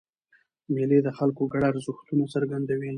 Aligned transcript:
مېلې 0.73 0.99
د 1.03 1.09
خلکو 1.17 1.43
ګډ 1.53 1.63
ارزښتونه 1.71 2.23
څرګندوي. 2.33 2.89